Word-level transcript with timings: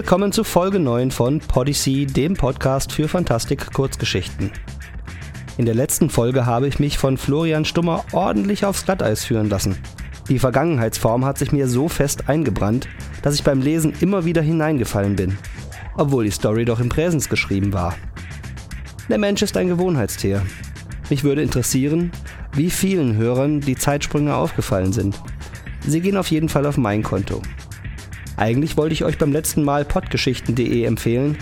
Willkommen 0.00 0.30
zu 0.30 0.44
Folge 0.44 0.78
9 0.78 1.10
von 1.10 1.40
Podyssey, 1.40 2.06
dem 2.06 2.34
Podcast 2.34 2.92
für 2.92 3.08
Fantastik 3.08 3.72
Kurzgeschichten. 3.72 4.52
In 5.56 5.66
der 5.66 5.74
letzten 5.74 6.08
Folge 6.08 6.46
habe 6.46 6.68
ich 6.68 6.78
mich 6.78 6.96
von 6.96 7.16
Florian 7.16 7.64
Stummer 7.64 8.04
ordentlich 8.12 8.64
aufs 8.64 8.84
Glatteis 8.84 9.24
führen 9.24 9.48
lassen. 9.48 9.76
Die 10.28 10.38
Vergangenheitsform 10.38 11.24
hat 11.24 11.36
sich 11.36 11.50
mir 11.50 11.66
so 11.66 11.88
fest 11.88 12.28
eingebrannt, 12.28 12.86
dass 13.22 13.34
ich 13.34 13.42
beim 13.42 13.60
Lesen 13.60 13.92
immer 13.98 14.24
wieder 14.24 14.40
hineingefallen 14.40 15.16
bin, 15.16 15.36
obwohl 15.96 16.26
die 16.26 16.30
Story 16.30 16.64
doch 16.64 16.78
im 16.78 16.90
Präsens 16.90 17.28
geschrieben 17.28 17.72
war. 17.72 17.96
Der 19.08 19.18
Mensch 19.18 19.42
ist 19.42 19.56
ein 19.56 19.66
Gewohnheitstier. 19.66 20.42
Mich 21.10 21.24
würde 21.24 21.42
interessieren, 21.42 22.12
wie 22.52 22.70
vielen 22.70 23.16
Hörern 23.16 23.60
die 23.60 23.74
Zeitsprünge 23.74 24.36
aufgefallen 24.36 24.92
sind. 24.92 25.20
Sie 25.84 26.00
gehen 26.00 26.16
auf 26.16 26.30
jeden 26.30 26.48
Fall 26.48 26.66
auf 26.66 26.76
mein 26.76 27.02
Konto. 27.02 27.42
Eigentlich 28.38 28.76
wollte 28.76 28.92
ich 28.92 29.04
euch 29.04 29.18
beim 29.18 29.32
letzten 29.32 29.64
Mal 29.64 29.84
podgeschichten.de 29.84 30.84
empfehlen, 30.84 31.36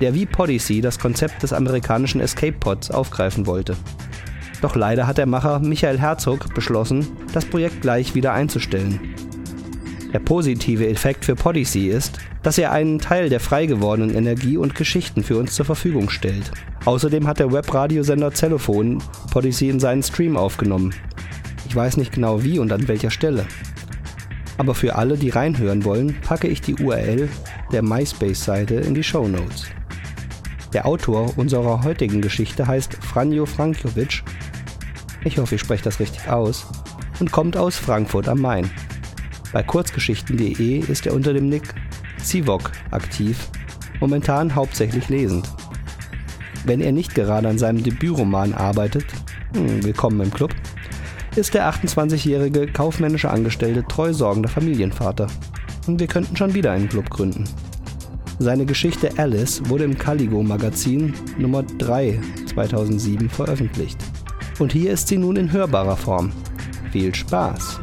der 0.00 0.14
wie 0.14 0.24
Podyssey 0.24 0.80
das 0.80 0.98
Konzept 0.98 1.42
des 1.42 1.52
amerikanischen 1.52 2.22
Escape 2.22 2.56
Pods 2.58 2.90
aufgreifen 2.90 3.46
wollte. 3.46 3.76
Doch 4.62 4.74
leider 4.74 5.06
hat 5.06 5.18
der 5.18 5.26
Macher 5.26 5.58
Michael 5.58 5.98
Herzog 5.98 6.54
beschlossen, 6.54 7.06
das 7.34 7.44
Projekt 7.44 7.82
gleich 7.82 8.14
wieder 8.14 8.32
einzustellen. 8.32 8.98
Der 10.14 10.20
positive 10.20 10.88
Effekt 10.88 11.26
für 11.26 11.36
Podyssey 11.36 11.88
ist, 11.88 12.18
dass 12.42 12.56
er 12.56 12.72
einen 12.72 12.98
Teil 12.98 13.28
der 13.28 13.40
frei 13.40 13.66
gewordenen 13.66 14.14
Energie 14.14 14.56
und 14.56 14.74
Geschichten 14.74 15.22
für 15.22 15.36
uns 15.36 15.54
zur 15.54 15.66
Verfügung 15.66 16.08
stellt. 16.08 16.50
Außerdem 16.86 17.26
hat 17.26 17.40
der 17.40 17.52
Webradiosender 17.52 18.32
Zellophon 18.32 19.02
Podyssey 19.30 19.68
in 19.68 19.80
seinen 19.80 20.02
Stream 20.02 20.38
aufgenommen. 20.38 20.94
Ich 21.68 21.76
weiß 21.76 21.98
nicht 21.98 22.12
genau 22.12 22.42
wie 22.42 22.58
und 22.58 22.72
an 22.72 22.88
welcher 22.88 23.10
Stelle. 23.10 23.44
Aber 24.58 24.74
für 24.74 24.96
alle, 24.96 25.16
die 25.16 25.30
reinhören 25.30 25.84
wollen, 25.84 26.20
packe 26.20 26.48
ich 26.48 26.60
die 26.60 26.74
URL 26.74 27.28
der 27.72 27.82
MySpace-Seite 27.82 28.74
in 28.74 28.92
die 28.92 29.04
Show 29.04 29.26
Notes. 29.26 29.66
Der 30.72 30.84
Autor 30.84 31.32
unserer 31.38 31.82
heutigen 31.84 32.20
Geschichte 32.20 32.66
heißt 32.66 32.94
Franjo 33.02 33.46
Frankovic. 33.46 34.22
Ich 35.24 35.38
hoffe, 35.38 35.54
ich 35.54 35.60
spreche 35.60 35.84
das 35.84 36.00
richtig 36.00 36.28
aus. 36.28 36.66
Und 37.20 37.32
kommt 37.32 37.56
aus 37.56 37.76
Frankfurt 37.76 38.28
am 38.28 38.40
Main. 38.40 38.70
Bei 39.52 39.62
kurzgeschichten.de 39.62 40.78
ist 40.80 41.06
er 41.06 41.14
unter 41.14 41.32
dem 41.32 41.48
Nick 41.48 41.74
Zivok 42.22 42.70
aktiv, 42.90 43.48
momentan 44.00 44.54
hauptsächlich 44.54 45.08
lesend. 45.08 45.48
Wenn 46.64 46.80
er 46.80 46.92
nicht 46.92 47.14
gerade 47.14 47.48
an 47.48 47.58
seinem 47.58 47.82
Debütroman 47.82 48.52
arbeitet, 48.52 49.06
hm, 49.54 49.82
willkommen 49.84 50.20
im 50.20 50.30
Club, 50.30 50.54
ist 51.36 51.54
der 51.54 51.72
28-jährige 51.72 52.66
kaufmännische 52.66 53.30
Angestellte 53.30 53.84
treu 53.86 54.12
sorgender 54.12 54.48
Familienvater. 54.48 55.26
Und 55.86 56.00
wir 56.00 56.06
könnten 56.06 56.36
schon 56.36 56.54
wieder 56.54 56.72
einen 56.72 56.88
Club 56.88 57.08
gründen. 57.10 57.44
Seine 58.38 58.66
Geschichte 58.66 59.10
Alice 59.16 59.62
wurde 59.68 59.84
im 59.84 59.98
Caligo 59.98 60.42
Magazin 60.42 61.14
Nummer 61.38 61.62
3 61.62 62.20
2007 62.46 63.28
veröffentlicht. 63.28 63.98
Und 64.58 64.72
hier 64.72 64.92
ist 64.92 65.08
sie 65.08 65.18
nun 65.18 65.36
in 65.36 65.50
hörbarer 65.50 65.96
Form. 65.96 66.32
Viel 66.92 67.14
Spaß! 67.14 67.80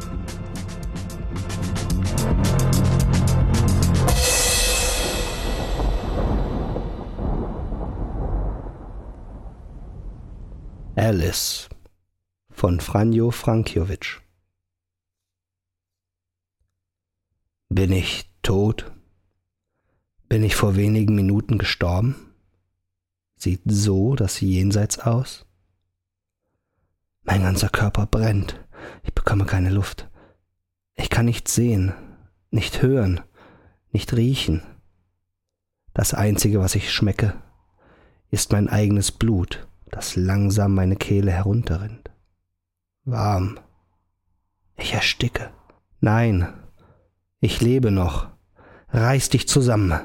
Alice 10.96 11.65
von 12.56 12.80
Franjo 12.80 13.32
Frankjovic. 13.32 14.22
Bin 17.68 17.92
ich 17.92 18.30
tot? 18.40 18.90
Bin 20.30 20.42
ich 20.42 20.56
vor 20.56 20.74
wenigen 20.74 21.14
Minuten 21.14 21.58
gestorben? 21.58 22.16
Sieht 23.36 23.60
so 23.66 24.14
das 24.14 24.40
Jenseits 24.40 24.98
aus? 24.98 25.44
Mein 27.24 27.42
ganzer 27.42 27.68
Körper 27.68 28.06
brennt. 28.06 28.58
Ich 29.02 29.12
bekomme 29.12 29.44
keine 29.44 29.70
Luft. 29.70 30.08
Ich 30.94 31.10
kann 31.10 31.26
nicht 31.26 31.48
sehen, 31.48 31.92
nicht 32.50 32.80
hören, 32.80 33.20
nicht 33.92 34.14
riechen. 34.16 34.62
Das 35.92 36.14
Einzige, 36.14 36.60
was 36.60 36.74
ich 36.74 36.90
schmecke, 36.90 37.34
ist 38.30 38.50
mein 38.50 38.70
eigenes 38.70 39.12
Blut, 39.12 39.68
das 39.90 40.16
langsam 40.16 40.74
meine 40.74 40.96
Kehle 40.96 41.32
herunterrinnt 41.32 42.15
warm. 43.06 43.58
Ich 44.76 44.92
ersticke. 44.92 45.50
Nein, 46.00 46.52
ich 47.40 47.60
lebe 47.60 47.90
noch. 47.90 48.28
Reiß 48.88 49.30
dich 49.30 49.48
zusammen. 49.48 49.98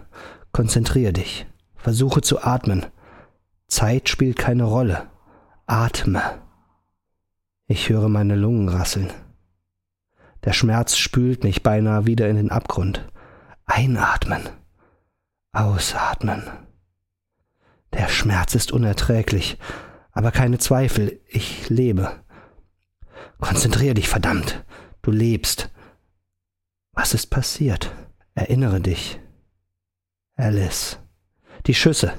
Konzentrier 0.51 1.11
dich. 1.11 1.45
Versuche 1.75 2.21
zu 2.21 2.43
atmen. 2.43 2.85
Zeit 3.67 4.07
spielt 4.07 4.37
keine 4.37 4.63
Rolle. 4.63 5.09
Atme. 5.65 6.21
Ich 7.67 7.89
höre 7.89 8.09
meine 8.09 8.35
Lungen 8.35 8.69
rasseln. 8.69 9.11
Der 10.43 10.53
Schmerz 10.53 10.97
spült 10.97 11.43
mich 11.43 11.63
beinahe 11.63 12.05
wieder 12.05 12.29
in 12.29 12.35
den 12.35 12.51
Abgrund. 12.51 13.07
Einatmen. 13.65 14.41
Ausatmen. 15.53 16.43
Der 17.93 18.07
Schmerz 18.07 18.55
ist 18.55 18.71
unerträglich, 18.71 19.57
aber 20.11 20.31
keine 20.31 20.57
Zweifel, 20.57 21.19
ich 21.27 21.69
lebe. 21.69 22.21
Konzentrier 23.41 23.95
dich, 23.95 24.07
verdammt. 24.07 24.63
Du 25.01 25.11
lebst. 25.11 25.71
Was 26.93 27.13
ist 27.13 27.27
passiert? 27.27 27.91
Erinnere 28.35 28.79
dich. 28.79 29.19
Alice. 30.35 30.99
Die 31.65 31.73
Schüsse. 31.73 32.13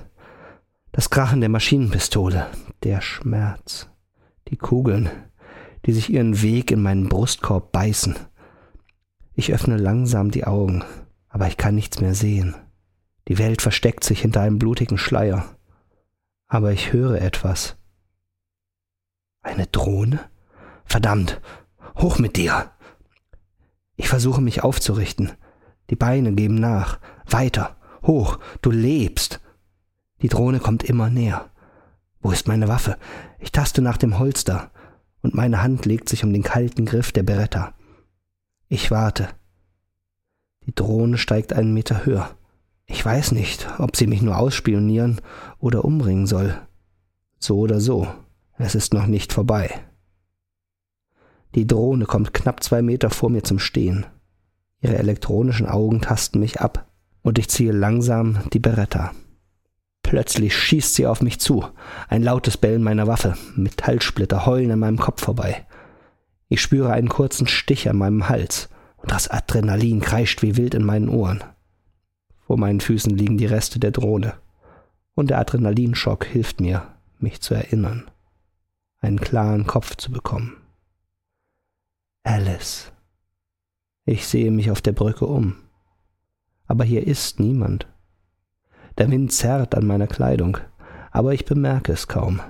Das 0.91 1.11
Krachen 1.11 1.41
der 1.41 1.49
Maschinenpistole. 1.49 2.49
Der 2.83 3.01
Schmerz. 3.01 3.89
Die 4.49 4.57
Kugeln, 4.57 5.09
die 5.87 5.93
sich 5.93 6.11
ihren 6.11 6.43
Weg 6.43 6.71
in 6.71 6.83
meinen 6.83 7.09
Brustkorb 7.09 7.73
beißen. 7.73 8.17
Ich 9.35 9.55
öffne 9.55 9.77
langsam 9.77 10.31
die 10.31 10.45
Augen, 10.45 10.85
aber 11.29 11.47
ich 11.47 11.57
kann 11.57 11.77
nichts 11.77 12.01
mehr 12.01 12.15
sehen. 12.15 12.55
Die 13.29 13.39
Welt 13.39 13.63
versteckt 13.63 14.05
sich 14.05 14.21
hinter 14.21 14.41
einem 14.41 14.59
blutigen 14.59 14.99
Schleier. 14.99 15.57
Aber 16.49 16.73
ich 16.73 16.93
höre 16.93 17.23
etwas. 17.23 17.77
Eine 19.41 19.67
Drohne? 19.69 20.32
Verdammt, 20.85 21.41
hoch 21.97 22.19
mit 22.19 22.37
dir. 22.37 22.71
Ich 23.97 24.09
versuche 24.09 24.41
mich 24.41 24.63
aufzurichten. 24.63 25.33
Die 25.91 25.97
Beine 25.97 26.33
geben 26.33 26.57
nach. 26.57 26.99
Weiter, 27.27 27.77
hoch, 28.03 28.39
du 28.61 28.71
lebst. 28.71 29.41
Die 30.23 30.29
Drohne 30.29 30.61
kommt 30.61 30.83
immer 30.83 31.11
näher. 31.11 31.51
Wo 32.21 32.31
ist 32.31 32.47
meine 32.47 32.69
Waffe? 32.69 32.97
Ich 33.41 33.53
taste 33.53 33.83
nach 33.83 33.97
dem 33.97 34.19
Holster, 34.19 34.71
und 35.23 35.35
meine 35.35 35.63
Hand 35.63 35.87
legt 35.87 36.09
sich 36.09 36.25
um 36.25 36.33
den 36.33 36.43
kalten 36.43 36.85
Griff 36.85 37.13
der 37.13 37.23
Beretta. 37.23 37.75
Ich 38.69 38.91
warte. 38.91 39.29
Die 40.67 40.75
Drohne 40.75 41.19
steigt 41.19 41.53
einen 41.53 41.75
Meter 41.75 42.05
höher. 42.05 42.31
Ich 42.87 43.05
weiß 43.05 43.33
nicht, 43.33 43.69
ob 43.79 43.97
sie 43.97 44.07
mich 44.07 44.23
nur 44.23 44.39
ausspionieren 44.39 45.21
oder 45.59 45.85
umbringen 45.85 46.27
soll. 46.27 46.61
So 47.39 47.59
oder 47.59 47.81
so, 47.81 48.07
es 48.59 48.75
ist 48.75 48.95
noch 48.95 49.07
nicht 49.07 49.33
vorbei. 49.33 49.85
Die 51.55 51.67
Drohne 51.67 52.07
kommt 52.07 52.33
knapp 52.33 52.63
zwei 52.63 52.83
Meter 52.83 53.11
vor 53.11 53.31
mir 53.31 53.43
zum 53.43 53.59
Stehen. 53.59 54.07
Ihre 54.81 54.97
elektronischen 54.97 55.67
Augen 55.67 56.01
tasten 56.01 56.41
mich 56.41 56.61
ab, 56.61 56.87
und 57.23 57.39
ich 57.39 57.49
ziehe 57.49 57.73
langsam 57.73 58.39
die 58.53 58.59
Beretta. 58.59 59.13
Plötzlich 60.03 60.57
schießt 60.57 60.95
sie 60.95 61.07
auf 61.07 61.23
mich 61.23 61.39
zu. 61.41 61.65
Ein 62.09 62.23
lautes 62.23 62.57
Bellen 62.57 62.83
meiner 62.83 63.07
Waffe. 63.07 63.37
Metallsplitter 63.55 64.45
heulen 64.45 64.71
an 64.73 64.79
meinem 64.79 64.99
Kopf 64.99 65.23
vorbei. 65.23 65.67
Ich 66.49 66.61
spüre 66.61 66.93
einen 66.93 67.09
kurzen 67.09 67.47
Stich 67.47 67.89
an 67.89 67.97
meinem 67.97 68.29
Hals, 68.29 68.69
und 68.97 69.11
das 69.11 69.29
Adrenalin 69.29 70.01
kreischt 70.01 70.43
wie 70.43 70.57
wild 70.57 70.75
in 70.75 70.85
meinen 70.85 71.09
Ohren. 71.09 71.43
Vor 72.47 72.59
meinen 72.59 72.81
Füßen 72.81 73.17
liegen 73.17 73.39
die 73.39 73.47
Reste 73.47 73.79
der 73.79 73.91
Drohne, 73.91 74.35
und 75.15 75.31
der 75.31 75.39
Adrenalinschock 75.39 76.25
hilft 76.25 76.61
mir, 76.61 76.89
mich 77.19 77.41
zu 77.41 77.55
erinnern, 77.55 78.11
einen 79.01 79.21
klaren 79.21 79.67
Kopf 79.67 79.97
zu 79.97 80.11
bekommen. 80.11 80.57
Alice. 82.25 82.93
Ich 84.05 84.27
sehe 84.27 84.53
mich 84.53 84.71
auf 84.71 84.81
der 84.81 84.93
Brücke 84.93 85.27
um. 85.27 85.57
Aber 86.67 86.85
hier 86.85 87.05
ist 87.05 87.41
niemand. 87.41 87.89
Der 88.97 89.11
Wind 89.11 89.33
zerrt 89.33 89.75
an 89.75 89.87
meiner 89.87 90.07
Kleidung, 90.07 90.59
aber 91.11 91.35
ich 91.35 91.45
bemerke 91.45 91.93
es 91.93 92.07
kaum. 92.07 92.41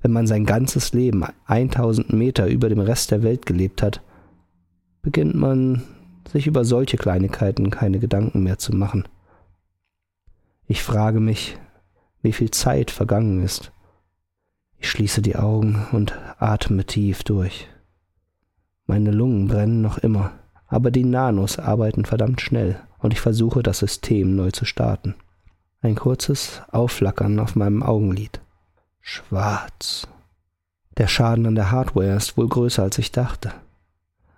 Wenn 0.00 0.12
man 0.12 0.26
sein 0.26 0.44
ganzes 0.44 0.92
Leben 0.92 1.24
1000 1.46 2.12
Meter 2.12 2.46
über 2.46 2.68
dem 2.68 2.78
Rest 2.78 3.10
der 3.10 3.22
Welt 3.22 3.44
gelebt 3.44 3.82
hat, 3.82 4.02
beginnt 5.02 5.34
man 5.34 5.82
sich 6.28 6.46
über 6.46 6.64
solche 6.64 6.96
Kleinigkeiten 6.96 7.70
keine 7.70 7.98
Gedanken 7.98 8.42
mehr 8.42 8.58
zu 8.58 8.74
machen. 8.74 9.08
Ich 10.66 10.82
frage 10.82 11.20
mich, 11.20 11.58
wie 12.22 12.32
viel 12.32 12.50
Zeit 12.50 12.90
vergangen 12.90 13.42
ist. 13.42 13.72
Ich 14.78 14.88
schließe 14.88 15.22
die 15.22 15.36
Augen 15.36 15.86
und 15.92 16.16
atme 16.38 16.84
tief 16.84 17.24
durch. 17.24 17.68
Meine 18.86 19.10
Lungen 19.10 19.48
brennen 19.48 19.80
noch 19.80 19.98
immer, 19.98 20.32
aber 20.66 20.90
die 20.90 21.04
Nanos 21.04 21.58
arbeiten 21.58 22.04
verdammt 22.04 22.40
schnell 22.40 22.80
und 22.98 23.12
ich 23.12 23.20
versuche 23.20 23.62
das 23.62 23.78
System 23.78 24.36
neu 24.36 24.50
zu 24.50 24.64
starten. 24.64 25.14
Ein 25.80 25.94
kurzes 25.94 26.62
Aufflackern 26.70 27.38
auf 27.38 27.56
meinem 27.56 27.82
Augenlid. 27.82 28.40
Schwarz. 29.00 30.06
Der 30.96 31.08
Schaden 31.08 31.46
an 31.46 31.54
der 31.54 31.70
Hardware 31.70 32.16
ist 32.16 32.36
wohl 32.36 32.48
größer, 32.48 32.82
als 32.82 32.98
ich 32.98 33.12
dachte. 33.12 33.52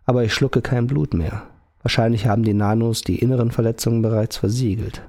Aber 0.04 0.24
ich 0.24 0.34
schlucke 0.34 0.62
kein 0.62 0.86
Blut 0.86 1.14
mehr. 1.14 1.42
Wahrscheinlich 1.82 2.26
haben 2.26 2.42
die 2.42 2.54
Nanos 2.54 3.02
die 3.02 3.18
inneren 3.18 3.52
Verletzungen 3.52 4.02
bereits 4.02 4.36
versiegelt. 4.38 5.02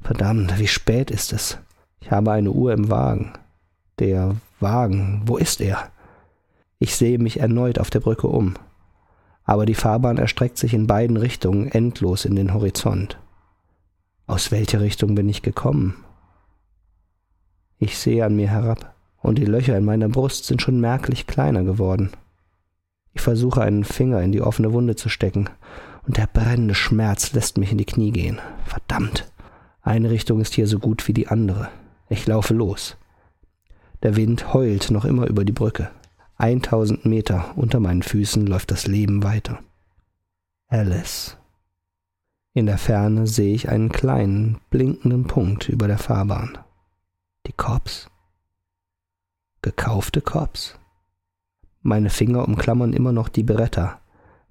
Verdammt, 0.00 0.58
wie 0.58 0.66
spät 0.66 1.10
ist 1.10 1.32
es? 1.32 1.58
Ich 2.00 2.10
habe 2.10 2.32
eine 2.32 2.50
Uhr 2.50 2.72
im 2.72 2.90
Wagen. 2.90 3.32
Der 3.98 4.36
Wagen, 4.60 5.22
wo 5.24 5.38
ist 5.38 5.62
er? 5.62 5.90
Ich 6.78 6.96
sehe 6.96 7.18
mich 7.18 7.40
erneut 7.40 7.78
auf 7.78 7.90
der 7.90 8.00
Brücke 8.00 8.26
um. 8.26 8.54
Aber 9.44 9.66
die 9.66 9.74
Fahrbahn 9.74 10.18
erstreckt 10.18 10.58
sich 10.58 10.74
in 10.74 10.86
beiden 10.86 11.16
Richtungen 11.16 11.68
endlos 11.68 12.24
in 12.24 12.34
den 12.34 12.54
Horizont. 12.54 13.18
Aus 14.26 14.50
welcher 14.50 14.80
Richtung 14.80 15.14
bin 15.14 15.28
ich 15.28 15.42
gekommen? 15.42 16.02
Ich 17.78 17.98
sehe 17.98 18.24
an 18.24 18.36
mir 18.36 18.48
herab, 18.48 18.94
und 19.20 19.38
die 19.38 19.44
Löcher 19.44 19.76
in 19.76 19.84
meiner 19.84 20.08
Brust 20.08 20.46
sind 20.46 20.62
schon 20.62 20.80
merklich 20.80 21.26
kleiner 21.26 21.64
geworden. 21.64 22.10
Ich 23.12 23.20
versuche 23.20 23.62
einen 23.62 23.84
Finger 23.84 24.22
in 24.22 24.32
die 24.32 24.40
offene 24.40 24.72
Wunde 24.72 24.96
zu 24.96 25.08
stecken, 25.08 25.50
und 26.06 26.16
der 26.16 26.26
brennende 26.26 26.74
Schmerz 26.74 27.32
lässt 27.32 27.58
mich 27.58 27.72
in 27.72 27.78
die 27.78 27.84
Knie 27.84 28.12
gehen. 28.12 28.40
Verdammt. 28.64 29.30
Eine 29.82 30.10
Richtung 30.10 30.40
ist 30.40 30.54
hier 30.54 30.66
so 30.66 30.78
gut 30.78 31.06
wie 31.08 31.12
die 31.12 31.28
andere. 31.28 31.68
Ich 32.08 32.26
laufe 32.26 32.54
los. 32.54 32.96
Der 34.02 34.16
Wind 34.16 34.52
heult 34.54 34.90
noch 34.90 35.04
immer 35.04 35.26
über 35.26 35.44
die 35.44 35.52
Brücke. 35.52 35.90
Eintausend 36.36 37.04
Meter 37.04 37.52
unter 37.56 37.78
meinen 37.80 38.02
Füßen 38.02 38.46
läuft 38.46 38.70
das 38.70 38.86
Leben 38.86 39.22
weiter. 39.22 39.60
Alice. 40.66 41.36
In 42.54 42.66
der 42.66 42.78
Ferne 42.78 43.26
sehe 43.26 43.54
ich 43.54 43.68
einen 43.68 43.90
kleinen, 43.90 44.58
blinkenden 44.70 45.24
Punkt 45.24 45.68
über 45.68 45.86
der 45.86 45.98
Fahrbahn. 45.98 46.58
Die 47.46 47.52
Cops? 47.52 48.10
Gekaufte 49.62 50.20
Cops? 50.20 50.78
Meine 51.82 52.10
Finger 52.10 52.46
umklammern 52.46 52.92
immer 52.92 53.12
noch 53.12 53.28
die 53.28 53.42
Beretta, 53.42 54.00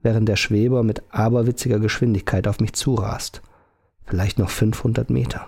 während 0.01 0.29
der 0.29 0.35
Schweber 0.35 0.83
mit 0.83 1.03
aberwitziger 1.09 1.79
Geschwindigkeit 1.79 2.47
auf 2.47 2.59
mich 2.59 2.73
zurast. 2.73 3.41
Vielleicht 4.05 4.37
noch 4.37 4.49
500 4.49 5.09
Meter. 5.09 5.47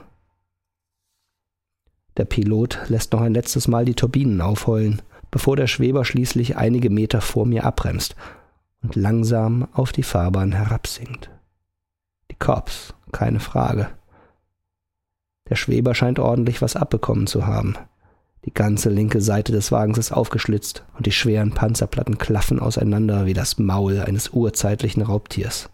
Der 2.17 2.25
Pilot 2.25 2.79
lässt 2.87 3.13
noch 3.13 3.21
ein 3.21 3.33
letztes 3.33 3.67
Mal 3.67 3.85
die 3.85 3.95
Turbinen 3.95 4.41
aufheulen, 4.41 5.01
bevor 5.35 5.57
der 5.57 5.67
Schweber 5.67 6.05
schließlich 6.05 6.55
einige 6.55 6.89
Meter 6.89 7.19
vor 7.19 7.45
mir 7.45 7.65
abbremst 7.65 8.15
und 8.81 8.95
langsam 8.95 9.67
auf 9.73 9.91
die 9.91 10.01
Fahrbahn 10.01 10.53
herabsinkt. 10.53 11.29
Die 12.31 12.35
Cops, 12.35 12.93
keine 13.11 13.41
Frage. 13.41 13.89
Der 15.49 15.57
Schweber 15.57 15.93
scheint 15.93 16.19
ordentlich 16.19 16.61
was 16.61 16.77
abbekommen 16.77 17.27
zu 17.27 17.45
haben. 17.45 17.75
Die 18.45 18.53
ganze 18.53 18.89
linke 18.89 19.19
Seite 19.19 19.51
des 19.51 19.73
Wagens 19.73 19.97
ist 19.97 20.13
aufgeschlitzt 20.13 20.85
und 20.95 21.05
die 21.05 21.11
schweren 21.11 21.51
Panzerplatten 21.51 22.17
klaffen 22.17 22.61
auseinander 22.61 23.25
wie 23.25 23.33
das 23.33 23.59
Maul 23.59 23.99
eines 23.99 24.29
urzeitlichen 24.29 25.01
Raubtiers. 25.01 25.69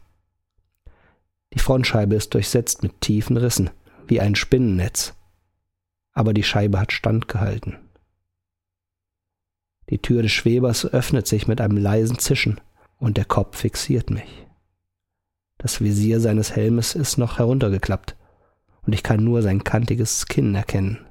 Die 1.53 1.59
Frontscheibe 1.59 2.15
ist 2.15 2.33
durchsetzt 2.33 2.81
mit 2.81 2.99
tiefen 2.99 3.37
Rissen, 3.37 3.69
wie 4.07 4.21
ein 4.21 4.33
Spinnennetz. 4.33 5.13
Aber 6.13 6.33
die 6.33 6.41
Scheibe 6.41 6.79
hat 6.79 6.91
standgehalten. 6.91 7.77
Die 9.91 9.99
Tür 9.99 10.21
des 10.21 10.31
Schwebers 10.31 10.85
öffnet 10.85 11.27
sich 11.27 11.47
mit 11.47 11.59
einem 11.59 11.77
leisen 11.77 12.17
Zischen 12.17 12.61
und 12.97 13.17
der 13.17 13.25
Kopf 13.25 13.57
fixiert 13.57 14.09
mich. 14.09 14.47
Das 15.57 15.81
Visier 15.81 16.21
seines 16.21 16.55
Helmes 16.55 16.95
ist 16.95 17.17
noch 17.17 17.37
heruntergeklappt 17.37 18.15
und 18.83 18.93
ich 18.93 19.03
kann 19.03 19.23
nur 19.23 19.41
sein 19.41 19.65
kantiges 19.65 20.27
Kinn 20.27 20.55
erkennen. 20.55 21.05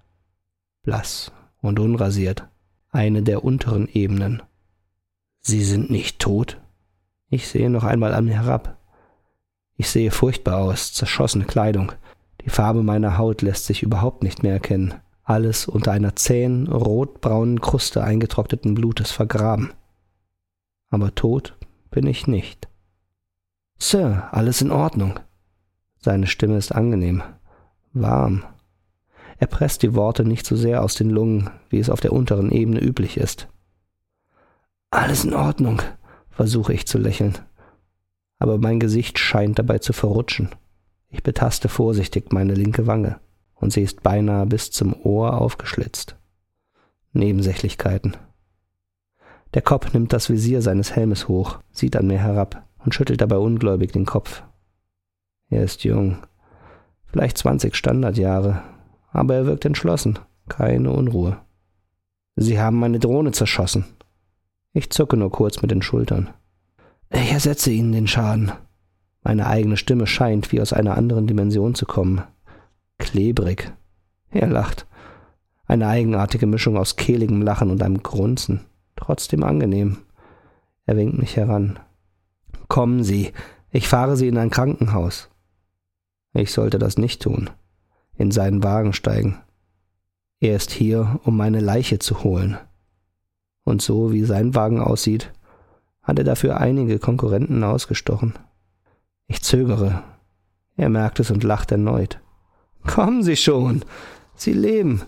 Blass 0.82 1.30
und 1.60 1.78
unrasiert, 1.78 2.48
eine 2.90 3.22
der 3.22 3.44
unteren 3.44 3.86
Ebenen. 3.86 4.42
Sie 5.42 5.62
sind 5.62 5.90
nicht 5.90 6.18
tot? 6.18 6.58
Ich 7.28 7.48
sehe 7.48 7.68
noch 7.68 7.84
einmal 7.84 8.14
an 8.14 8.24
mir 8.24 8.42
herab. 8.42 8.78
Ich 9.76 9.90
sehe 9.90 10.10
furchtbar 10.10 10.56
aus, 10.56 10.94
zerschossene 10.94 11.44
Kleidung. 11.44 11.92
Die 12.44 12.50
Farbe 12.50 12.82
meiner 12.82 13.18
Haut 13.18 13.42
lässt 13.42 13.66
sich 13.66 13.82
überhaupt 13.82 14.22
nicht 14.22 14.42
mehr 14.42 14.54
erkennen. 14.54 14.94
Alles 15.30 15.68
unter 15.68 15.92
einer 15.92 16.16
zähen, 16.16 16.66
rotbraunen 16.66 17.60
Kruste 17.60 18.02
eingetrockneten 18.02 18.74
Blutes 18.74 19.12
vergraben. 19.12 19.72
Aber 20.90 21.14
tot 21.14 21.56
bin 21.92 22.08
ich 22.08 22.26
nicht. 22.26 22.68
Sir, 23.78 24.28
alles 24.32 24.60
in 24.60 24.72
Ordnung. 24.72 25.20
Seine 25.98 26.26
Stimme 26.26 26.56
ist 26.56 26.72
angenehm, 26.72 27.22
warm, 27.92 28.42
er 29.38 29.46
presst 29.46 29.84
die 29.84 29.94
Worte 29.94 30.24
nicht 30.24 30.44
so 30.44 30.56
sehr 30.56 30.82
aus 30.82 30.96
den 30.96 31.10
Lungen, 31.10 31.48
wie 31.68 31.78
es 31.78 31.90
auf 31.90 32.00
der 32.00 32.12
unteren 32.12 32.50
Ebene 32.50 32.80
üblich 32.80 33.16
ist. 33.16 33.46
Alles 34.90 35.24
in 35.24 35.32
Ordnung, 35.32 35.80
versuche 36.30 36.72
ich 36.72 36.88
zu 36.88 36.98
lächeln. 36.98 37.38
Aber 38.40 38.58
mein 38.58 38.80
Gesicht 38.80 39.20
scheint 39.20 39.60
dabei 39.60 39.78
zu 39.78 39.92
verrutschen. 39.92 40.48
Ich 41.08 41.22
betaste 41.22 41.68
vorsichtig 41.68 42.32
meine 42.32 42.54
linke 42.54 42.88
Wange, 42.88 43.20
und 43.60 43.72
sie 43.72 43.82
ist 43.82 44.02
beinahe 44.02 44.46
bis 44.46 44.70
zum 44.70 44.94
Ohr 45.04 45.40
aufgeschlitzt. 45.40 46.16
Nebensächlichkeiten. 47.12 48.16
Der 49.54 49.62
Kopf 49.62 49.92
nimmt 49.92 50.12
das 50.12 50.30
Visier 50.30 50.62
seines 50.62 50.94
Helmes 50.94 51.28
hoch, 51.28 51.58
sieht 51.70 51.96
an 51.96 52.06
mir 52.06 52.18
herab 52.18 52.66
und 52.84 52.94
schüttelt 52.94 53.20
dabei 53.20 53.36
ungläubig 53.36 53.92
den 53.92 54.06
Kopf. 54.06 54.42
Er 55.48 55.64
ist 55.64 55.84
jung, 55.84 56.18
vielleicht 57.06 57.36
zwanzig 57.36 57.74
Standardjahre, 57.74 58.62
aber 59.12 59.34
er 59.34 59.46
wirkt 59.46 59.64
entschlossen, 59.64 60.18
keine 60.48 60.92
Unruhe. 60.92 61.38
Sie 62.36 62.60
haben 62.60 62.78
meine 62.78 63.00
Drohne 63.00 63.32
zerschossen. 63.32 63.84
Ich 64.72 64.90
zucke 64.90 65.16
nur 65.16 65.32
kurz 65.32 65.62
mit 65.62 65.72
den 65.72 65.82
Schultern. 65.82 66.30
Ich 67.10 67.32
ersetze 67.32 67.72
Ihnen 67.72 67.90
den 67.90 68.06
Schaden. 68.06 68.52
Meine 69.22 69.48
eigene 69.48 69.76
Stimme 69.76 70.06
scheint 70.06 70.52
wie 70.52 70.60
aus 70.60 70.72
einer 70.72 70.96
anderen 70.96 71.26
Dimension 71.26 71.74
zu 71.74 71.86
kommen. 71.86 72.22
Klebrig. 73.00 73.72
Er 74.30 74.46
lacht. 74.46 74.86
Eine 75.66 75.88
eigenartige 75.88 76.46
Mischung 76.46 76.76
aus 76.76 76.94
kehligem 76.94 77.42
Lachen 77.42 77.70
und 77.70 77.82
einem 77.82 78.02
Grunzen. 78.02 78.60
Trotzdem 78.94 79.42
angenehm. 79.42 79.98
Er 80.86 80.96
winkt 80.96 81.18
mich 81.18 81.36
heran. 81.36 81.80
Kommen 82.68 83.02
Sie, 83.02 83.32
ich 83.70 83.88
fahre 83.88 84.16
Sie 84.16 84.28
in 84.28 84.38
ein 84.38 84.50
Krankenhaus. 84.50 85.28
Ich 86.32 86.52
sollte 86.52 86.78
das 86.78 86.96
nicht 86.96 87.20
tun 87.22 87.50
in 88.20 88.30
seinen 88.30 88.62
Wagen 88.62 88.92
steigen. 88.92 89.40
Er 90.40 90.54
ist 90.54 90.70
hier, 90.70 91.20
um 91.24 91.38
meine 91.38 91.60
Leiche 91.60 91.98
zu 91.98 92.22
holen. 92.22 92.58
Und 93.64 93.80
so 93.80 94.12
wie 94.12 94.24
sein 94.24 94.54
Wagen 94.54 94.80
aussieht, 94.80 95.32
hat 96.02 96.18
er 96.18 96.24
dafür 96.24 96.58
einige 96.58 96.98
Konkurrenten 96.98 97.64
ausgestochen. 97.64 98.38
Ich 99.26 99.40
zögere. 99.40 100.02
Er 100.76 100.90
merkt 100.90 101.18
es 101.18 101.30
und 101.30 101.44
lacht 101.44 101.72
erneut. 101.72 102.20
Kommen 102.86 103.22
Sie 103.22 103.36
schon. 103.36 103.84
Sie 104.34 104.52
leben. 104.52 105.02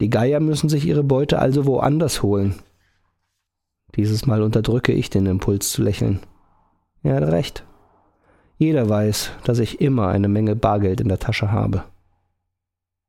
Die 0.00 0.10
Geier 0.10 0.40
müssen 0.40 0.68
sich 0.68 0.84
ihre 0.84 1.04
Beute 1.04 1.38
also 1.38 1.64
woanders 1.66 2.22
holen. 2.22 2.56
Dieses 3.94 4.26
Mal 4.26 4.42
unterdrücke 4.42 4.92
ich 4.92 5.10
den 5.10 5.26
Impuls 5.26 5.70
zu 5.70 5.82
lächeln. 5.82 6.20
Er 7.02 7.16
hat 7.16 7.24
recht. 7.24 7.64
Jeder 8.58 8.88
weiß, 8.88 9.32
dass 9.44 9.58
ich 9.58 9.80
immer 9.80 10.08
eine 10.08 10.28
Menge 10.28 10.56
Bargeld 10.56 11.00
in 11.00 11.08
der 11.08 11.18
Tasche 11.18 11.50
habe. 11.50 11.84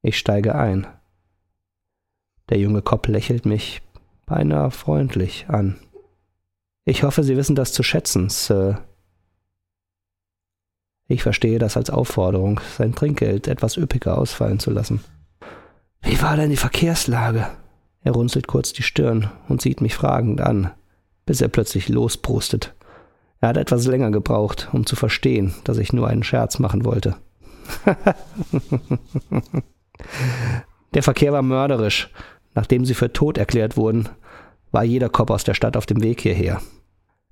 Ich 0.02 0.18
steige 0.18 0.56
ein. 0.56 0.88
Der 2.50 2.58
junge 2.60 2.82
Kopp 2.82 3.08
lächelt 3.08 3.46
mich 3.46 3.82
beinahe 4.26 4.72
freundlich 4.72 5.46
an. 5.48 5.78
Ich 6.86 7.04
hoffe, 7.04 7.24
Sie 7.24 7.38
wissen 7.38 7.56
das 7.56 7.72
zu 7.72 7.84
schätzen, 7.84 8.30
Sir. 8.30 8.84
Ich 11.14 11.22
verstehe 11.22 11.60
das 11.60 11.78
als 11.78 11.92
Aufforderung, 11.92 12.60
sein 12.76 12.96
Trinkgeld 12.96 13.48
etwas 13.48 13.78
üppiger 13.78 14.18
ausfallen 14.18 14.58
zu 14.58 14.72
lassen. 14.72 15.04
Wie 16.02 16.20
war 16.24 16.36
denn 16.38 16.50
die 16.50 16.58
Verkehrslage? 16.58 17.46
Er 18.02 18.14
runzelt 18.14 18.48
kurz 18.48 18.74
die 18.74 18.82
Stirn 18.82 19.30
und 19.48 19.62
sieht 19.62 19.80
mich 19.80 19.94
fragend 19.94 20.42
an, 20.42 20.72
bis 21.28 21.40
er 21.40 21.50
plötzlich 21.50 21.88
losprustet. 21.88 22.74
Er 23.42 23.50
hat 23.50 23.58
etwas 23.58 23.86
länger 23.86 24.10
gebraucht, 24.10 24.70
um 24.74 24.88
zu 24.88 24.96
verstehen, 24.96 25.54
dass 25.66 25.78
ich 25.78 25.94
nur 25.94 26.08
einen 26.08 26.24
Scherz 26.24 26.58
machen 26.58 26.84
wollte. 26.84 27.16
Der 30.96 31.04
Verkehr 31.04 31.32
war 31.32 31.44
mörderisch. 31.44 32.10
Nachdem 32.56 32.86
sie 32.86 32.96
für 32.96 33.14
tot 33.14 33.38
erklärt 33.38 33.78
wurden, 33.78 34.10
war 34.72 34.84
jeder 34.84 35.10
Kopf 35.10 35.30
aus 35.30 35.44
der 35.44 35.54
Stadt 35.54 35.78
auf 35.78 35.86
dem 35.86 36.02
Weg 36.02 36.22
hierher. 36.22 36.60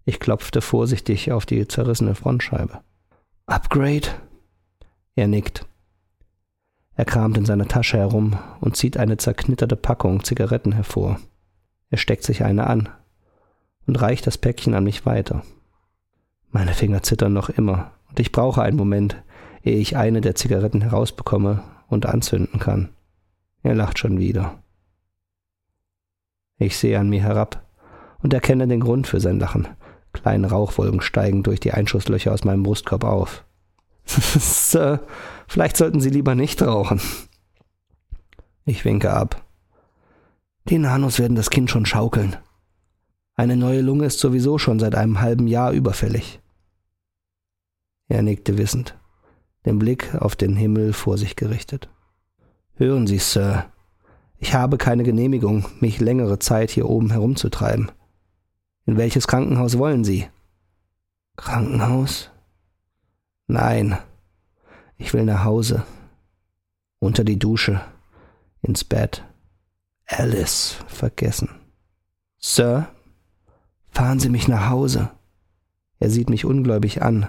Ich 0.05 0.19
klopfte 0.19 0.61
vorsichtig 0.61 1.31
auf 1.31 1.47
die 1.47 1.67
zerrissene 1.67 2.13
Frontscheibe. 2.13 2.81
Upgrade? 3.51 4.07
Er 5.15 5.27
nickt. 5.27 5.67
Er 6.95 7.03
kramt 7.03 7.37
in 7.37 7.45
seiner 7.45 7.67
Tasche 7.67 7.97
herum 7.97 8.37
und 8.61 8.77
zieht 8.77 8.95
eine 8.95 9.17
zerknitterte 9.17 9.75
Packung 9.75 10.23
Zigaretten 10.23 10.71
hervor. 10.71 11.19
Er 11.89 11.97
steckt 11.97 12.23
sich 12.23 12.45
eine 12.45 12.67
an 12.67 12.87
und 13.87 14.01
reicht 14.01 14.25
das 14.25 14.37
Päckchen 14.37 14.73
an 14.73 14.85
mich 14.85 15.05
weiter. 15.05 15.43
Meine 16.49 16.73
Finger 16.73 17.03
zittern 17.03 17.33
noch 17.33 17.49
immer 17.49 17.91
und 18.09 18.21
ich 18.21 18.31
brauche 18.31 18.61
einen 18.61 18.77
Moment, 18.77 19.21
ehe 19.63 19.77
ich 19.77 19.97
eine 19.97 20.21
der 20.21 20.35
Zigaretten 20.35 20.81
herausbekomme 20.81 21.61
und 21.87 22.05
anzünden 22.05 22.59
kann. 22.59 22.89
Er 23.63 23.75
lacht 23.75 23.99
schon 23.99 24.17
wieder. 24.17 24.63
Ich 26.57 26.77
sehe 26.77 26.97
an 26.97 27.09
mir 27.09 27.21
herab 27.21 27.65
und 28.23 28.33
erkenne 28.33 28.67
den 28.67 28.79
Grund 28.79 29.07
für 29.07 29.19
sein 29.19 29.39
Lachen. 29.39 29.67
Kleine 30.21 30.49
Rauchwolken 30.49 31.01
steigen 31.01 31.43
durch 31.43 31.59
die 31.59 31.71
Einschusslöcher 31.71 32.31
aus 32.31 32.43
meinem 32.43 32.63
Brustkorb 32.63 33.03
auf. 33.03 33.43
Sir, 34.05 35.01
vielleicht 35.47 35.77
sollten 35.77 36.01
Sie 36.01 36.09
lieber 36.09 36.35
nicht 36.35 36.61
rauchen. 36.61 37.01
Ich 38.65 38.85
winke 38.85 39.11
ab. 39.11 39.43
Die 40.65 40.77
Nanos 40.77 41.17
werden 41.17 41.35
das 41.35 41.49
Kind 41.49 41.71
schon 41.71 41.85
schaukeln. 41.85 42.37
Eine 43.35 43.57
neue 43.57 43.81
Lunge 43.81 44.05
ist 44.05 44.19
sowieso 44.19 44.59
schon 44.59 44.79
seit 44.79 44.93
einem 44.93 45.21
halben 45.21 45.47
Jahr 45.47 45.71
überfällig. 45.71 46.39
Er 48.07 48.21
nickte 48.21 48.57
wissend, 48.57 48.95
den 49.65 49.79
Blick 49.79 50.13
auf 50.15 50.35
den 50.35 50.55
Himmel 50.55 50.93
vor 50.93 51.17
sich 51.17 51.35
gerichtet. 51.35 51.89
Hören 52.75 53.07
Sie, 53.07 53.17
Sir, 53.17 53.65
ich 54.37 54.53
habe 54.53 54.77
keine 54.77 55.03
Genehmigung, 55.03 55.65
mich 55.79 55.99
längere 55.99 56.37
Zeit 56.37 56.69
hier 56.69 56.89
oben 56.89 57.11
herumzutreiben. 57.11 57.91
In 58.85 58.97
welches 58.97 59.27
Krankenhaus 59.27 59.77
wollen 59.77 60.03
Sie? 60.03 60.27
Krankenhaus? 61.37 62.29
Nein, 63.47 63.97
ich 64.97 65.13
will 65.13 65.25
nach 65.25 65.43
Hause. 65.43 65.83
Unter 66.99 67.23
die 67.23 67.39
Dusche. 67.39 67.81
Ins 68.61 68.83
Bett. 68.83 69.23
Alice 70.05 70.77
vergessen. 70.87 71.49
Sir, 72.37 72.87
fahren 73.89 74.19
Sie 74.19 74.29
mich 74.29 74.47
nach 74.47 74.69
Hause. 74.69 75.09
Er 75.99 76.09
sieht 76.09 76.29
mich 76.29 76.45
ungläubig 76.45 77.01
an, 77.01 77.27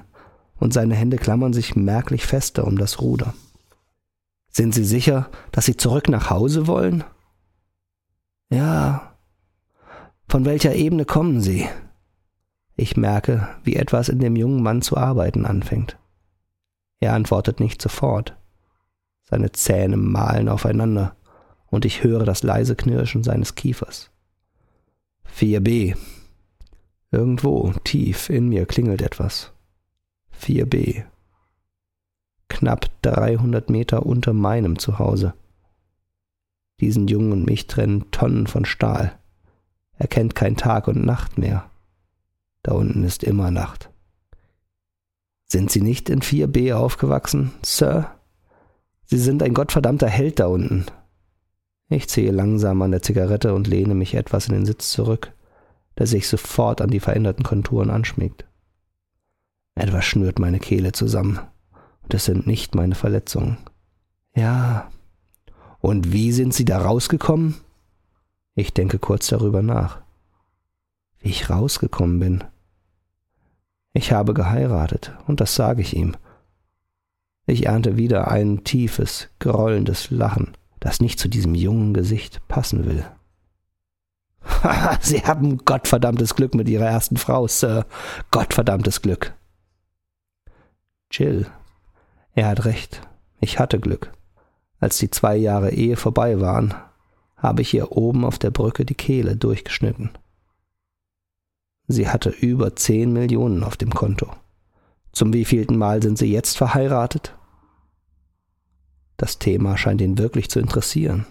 und 0.57 0.73
seine 0.73 0.95
Hände 0.95 1.17
klammern 1.17 1.53
sich 1.53 1.77
merklich 1.77 2.25
fester 2.25 2.67
um 2.67 2.79
das 2.79 3.01
Ruder. 3.01 3.35
Sind 4.49 4.75
Sie 4.75 4.85
sicher, 4.85 5.31
dass 5.51 5.65
Sie 5.65 5.77
zurück 5.77 6.09
nach 6.09 6.31
Hause 6.31 6.67
wollen? 6.67 7.05
Ja. 8.51 9.12
Von 10.33 10.47
welcher 10.47 10.75
Ebene 10.75 11.05
kommen 11.05 11.43
Sie? 11.43 11.69
Ich 12.75 12.97
merke, 12.97 13.51
wie 13.65 13.77
etwas 13.77 14.09
in 14.09 14.19
dem 14.19 14.35
jungen 14.35 14.63
Mann 14.63 14.81
zu 14.81 14.97
arbeiten 14.97 15.45
anfängt. 15.45 15.99
Er 17.01 17.13
antwortet 17.13 17.61
nicht 17.61 17.83
sofort. 17.83 18.35
Seine 19.25 19.53
Zähne 19.53 19.99
malen 19.99 20.49
aufeinander, 20.49 21.17
und 21.67 21.85
ich 21.85 22.03
höre 22.03 22.25
das 22.25 22.43
leise 22.43 22.77
Knirschen 22.77 23.23
seines 23.23 23.57
Kiefers. 23.57 24.11
4b. 25.37 25.99
Irgendwo 27.11 27.75
tief 27.85 28.31
in 28.31 28.49
mir 28.49 28.65
klingelt 28.65 29.03
etwas. 29.03 29.53
4b 30.41 31.05
knapp 32.49 32.89
300 33.03 33.69
Meter 33.69 34.07
unter 34.07 34.33
meinem 34.33 34.79
Zuhause. 34.79 35.35
Diesen 36.81 37.07
Jungen 37.07 37.33
und 37.33 37.45
mich 37.45 37.67
trennen 37.67 38.11
Tonnen 38.13 38.47
von 38.47 38.65
Stahl. 38.65 39.19
Er 39.99 40.09
kennt 40.09 40.35
kein 40.35 40.57
Tag 40.57 40.89
und 40.89 41.05
Nacht 41.05 41.39
mehr. 41.39 41.71
Da 42.63 42.73
unten 42.73 43.05
ist 43.05 43.23
immer 43.25 43.51
Nacht. 43.51 43.91
Sind 45.47 45.71
Sie 45.71 45.83
nicht 45.83 46.09
in 46.09 46.21
4b 46.21 46.75
aufgewachsen, 46.75 47.53
Sir? 47.63 48.11
Sie 49.05 49.19
sind 49.19 49.43
ein 49.43 49.53
gottverdammter 49.53 50.09
Held 50.09 50.41
da 50.41 50.47
unten. 50.47 50.87
Ich 51.89 52.09
ziehe 52.09 52.31
langsam 52.31 52.81
an 52.81 52.91
der 52.91 53.03
Zigarette 53.03 53.55
und 53.55 53.67
lehne 53.67 53.95
mich 53.95 54.15
etwas 54.15 54.49
in 54.49 54.55
den 54.55 54.65
Sitz 54.65 54.91
zurück, 54.91 55.35
der 55.99 56.07
sich 56.07 56.27
sofort 56.27 56.81
an 56.81 56.89
die 56.89 57.01
veränderten 57.01 57.45
Konturen 57.45 57.91
anschmiegt. 57.91 58.47
Etwas 59.75 60.05
schnürt 60.05 60.39
meine 60.39 60.59
Kehle 60.59 60.93
zusammen. 60.93 61.41
Das 62.09 62.25
sind 62.25 62.47
nicht 62.47 62.75
meine 62.75 62.95
Verletzungen. 62.95 63.59
Ja. 64.35 64.91
Und 65.81 66.13
wie 66.13 66.33
sind 66.33 66.55
Sie 66.55 66.65
da 66.65 66.81
rausgekommen? 66.81 67.57
Ich 68.55 68.73
denke 68.73 68.99
kurz 68.99 69.29
darüber 69.29 69.63
nach. 69.63 70.01
Wie 71.19 71.31
ich 71.31 71.49
rausgekommen 71.49 72.19
bin. 72.19 72.45
Ich 73.93 74.13
habe 74.13 74.35
geheiratet, 74.35 75.13
und 75.27 75.41
das 75.41 75.55
sage 75.55 75.83
ich 75.83 75.97
ihm. 75.97 76.17
Ich 77.47 77.67
ernte 77.67 77.97
wieder 77.97 78.29
ein 78.31 78.65
tiefes, 78.65 79.29
grollendes 79.39 80.11
Lachen, 80.11 80.57
das 80.81 81.01
nicht 81.01 81.19
zu 81.19 81.29
diesem 81.29 81.55
jungen 81.55 81.93
Gesicht 81.95 82.47
passen 82.49 82.87
will. 82.87 83.05
Sie 85.01 85.23
haben 85.23 85.59
gottverdammtes 85.59 86.35
Glück 86.35 86.55
mit 86.55 86.69
Ihrer 86.69 86.87
ersten 86.87 87.17
Frau, 87.17 87.47
Sir. 87.47 87.87
Gottverdammtes 88.31 89.03
Glück. 89.03 89.35
Jill 91.11 91.47
er 92.35 92.49
hat 92.49 92.65
recht, 92.65 93.03
ich 93.41 93.59
hatte 93.59 93.79
Glück. 93.79 94.11
Als 94.81 94.99
die 94.99 95.11
zwei 95.11 95.37
Jahre 95.37 95.71
Ehe 95.71 95.97
vorbei 95.97 96.41
waren, 96.41 96.75
habe 97.43 97.63
ich 97.63 97.75
ihr 97.75 97.93
oben 97.93 98.25
auf 98.25 98.39
der 98.39 98.53
Brücke 98.53 98.85
die 98.85 98.95
Kehle 98.95 99.37
durchgeschnitten. 99.37 100.11
Sie 101.89 102.09
hatte 102.09 102.31
über 102.31 102.77
zehn 102.77 103.13
Millionen 103.13 103.65
auf 103.65 103.77
dem 103.77 103.93
Konto. 103.93 104.33
Zum 105.11 105.33
wievielten 105.33 105.77
Mal 105.77 106.01
sind 106.01 106.17
sie 106.17 106.31
jetzt 106.33 106.57
verheiratet? 106.57 107.37
Das 109.17 109.39
Thema 109.39 109.77
scheint 109.77 110.01
ihn 110.01 110.19
wirklich 110.19 110.49
zu 110.49 110.61
interessieren. 110.61 111.27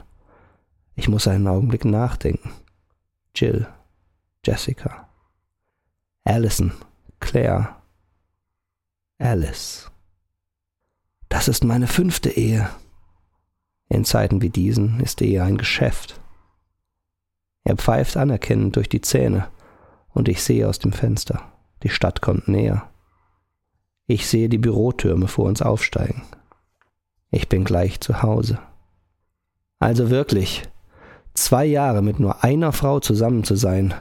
Ich 0.95 1.07
muss 1.07 1.27
einen 1.27 1.47
Augenblick 1.47 1.85
nachdenken. 1.85 2.51
Jill, 3.33 3.65
Jessica, 4.45 5.07
Allison, 6.25 6.73
Claire, 7.19 7.75
Alice. 9.17 9.89
Das 11.29 11.47
ist 11.47 11.63
meine 11.63 11.87
fünfte 11.87 12.29
Ehe. 12.29 12.69
In 13.91 14.05
Zeiten 14.05 14.41
wie 14.41 14.49
diesen 14.49 15.01
ist 15.01 15.21
Ehe 15.21 15.43
ein 15.43 15.57
Geschäft. 15.57 16.21
Er 17.65 17.75
pfeift 17.75 18.15
anerkennend 18.15 18.77
durch 18.77 18.87
die 18.87 19.01
Zähne, 19.01 19.49
und 20.13 20.29
ich 20.29 20.41
sehe 20.43 20.69
aus 20.69 20.79
dem 20.79 20.93
Fenster. 20.93 21.51
Die 21.83 21.89
Stadt 21.89 22.21
kommt 22.21 22.47
näher. 22.47 22.89
Ich 24.07 24.27
sehe 24.27 24.47
die 24.47 24.59
Bürotürme 24.59 25.27
vor 25.27 25.43
uns 25.43 25.61
aufsteigen. 25.61 26.23
Ich 27.31 27.49
bin 27.49 27.65
gleich 27.65 27.99
zu 27.99 28.21
Hause. 28.21 28.59
Also 29.79 30.09
wirklich, 30.09 30.63
zwei 31.33 31.65
Jahre 31.65 32.01
mit 32.01 32.17
nur 32.17 32.45
einer 32.45 32.71
Frau 32.71 33.01
zusammen 33.01 33.43
zu 33.43 33.57
sein, 33.57 33.93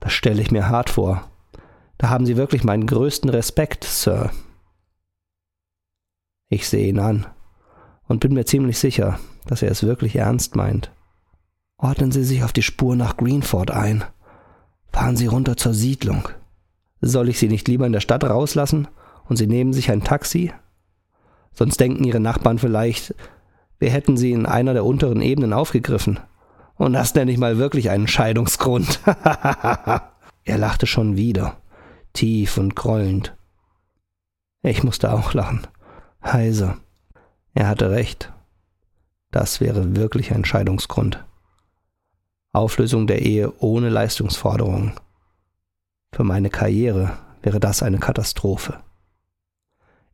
das 0.00 0.14
stelle 0.14 0.40
ich 0.40 0.52
mir 0.52 0.70
hart 0.70 0.88
vor. 0.88 1.30
Da 1.98 2.08
haben 2.08 2.24
Sie 2.24 2.38
wirklich 2.38 2.64
meinen 2.64 2.86
größten 2.86 3.28
Respekt, 3.28 3.84
Sir. 3.84 4.30
Ich 6.48 6.66
sehe 6.66 6.88
ihn 6.88 6.98
an 6.98 7.26
und 8.08 8.20
bin 8.20 8.32
mir 8.32 8.46
ziemlich 8.46 8.78
sicher, 8.78 9.18
dass 9.46 9.62
er 9.62 9.70
es 9.70 9.82
wirklich 9.82 10.16
ernst 10.16 10.56
meint. 10.56 10.90
Ordnen 11.76 12.12
Sie 12.12 12.24
sich 12.24 12.44
auf 12.44 12.52
die 12.52 12.62
Spur 12.62 12.96
nach 12.96 13.16
Greenford 13.16 13.70
ein. 13.70 14.04
Fahren 14.92 15.16
Sie 15.16 15.26
runter 15.26 15.56
zur 15.56 15.74
Siedlung. 15.74 16.28
Soll 17.00 17.28
ich 17.28 17.38
Sie 17.38 17.48
nicht 17.48 17.68
lieber 17.68 17.86
in 17.86 17.92
der 17.92 18.00
Stadt 18.00 18.24
rauslassen 18.24 18.88
und 19.28 19.36
Sie 19.36 19.46
nehmen 19.46 19.72
sich 19.72 19.90
ein 19.90 20.04
Taxi? 20.04 20.52
Sonst 21.52 21.78
denken 21.78 22.04
Ihre 22.04 22.20
Nachbarn 22.20 22.58
vielleicht, 22.58 23.14
wir 23.78 23.90
hätten 23.90 24.16
Sie 24.16 24.32
in 24.32 24.46
einer 24.46 24.72
der 24.72 24.84
unteren 24.84 25.20
Ebenen 25.20 25.52
aufgegriffen. 25.52 26.20
Und 26.76 26.92
das 26.92 27.14
nenne 27.14 27.30
ich 27.30 27.38
mal 27.38 27.58
wirklich 27.58 27.90
einen 27.90 28.08
Scheidungsgrund. 28.08 29.00
er 30.44 30.58
lachte 30.58 30.86
schon 30.86 31.16
wieder, 31.16 31.58
tief 32.12 32.56
und 32.56 32.74
grollend. 32.74 33.36
Ich 34.62 34.82
musste 34.82 35.12
auch 35.12 35.34
lachen 35.34 35.66
heiser. 36.24 36.78
Er 37.54 37.68
hatte 37.68 37.90
recht. 37.90 38.32
Das 39.34 39.60
wäre 39.60 39.96
wirklich 39.96 40.32
ein 40.32 40.44
Scheidungsgrund. 40.44 41.24
Auflösung 42.52 43.08
der 43.08 43.22
Ehe 43.22 43.52
ohne 43.58 43.88
Leistungsforderungen. 43.88 44.92
Für 46.12 46.22
meine 46.22 46.50
Karriere 46.50 47.18
wäre 47.42 47.58
das 47.58 47.82
eine 47.82 47.98
Katastrophe. 47.98 48.78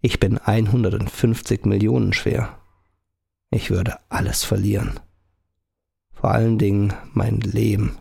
Ich 0.00 0.20
bin 0.20 0.38
150 0.38 1.66
Millionen 1.66 2.14
schwer. 2.14 2.56
Ich 3.50 3.68
würde 3.70 3.98
alles 4.08 4.42
verlieren. 4.42 4.98
Vor 6.14 6.30
allen 6.30 6.56
Dingen 6.56 6.94
mein 7.12 7.40
Leben. 7.40 7.98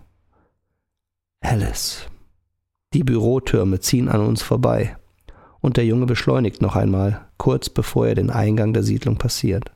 Alice. 1.41 2.07
Die 2.93 3.03
Bürotürme 3.03 3.81
ziehen 3.81 4.07
an 4.07 4.21
uns 4.21 4.41
vorbei 4.41 4.95
und 5.59 5.75
der 5.75 5.85
Junge 5.85 6.05
beschleunigt 6.05 6.61
noch 6.61 6.77
einmal, 6.77 7.27
kurz 7.35 7.67
bevor 7.67 8.07
er 8.07 8.15
den 8.15 8.29
Eingang 8.29 8.71
der 8.71 8.83
Siedlung 8.83 9.17
passiert. 9.17 9.73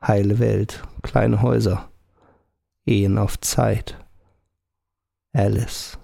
Heile 0.00 0.38
Welt, 0.38 0.82
kleine 1.02 1.42
Häuser, 1.42 1.90
Ehen 2.86 3.18
auf 3.18 3.40
Zeit. 3.40 3.98
Alice. 5.32 5.98